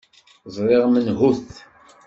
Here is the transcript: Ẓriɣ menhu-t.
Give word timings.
Ẓriɣ 0.55 0.83
menhu-t. 0.87 1.49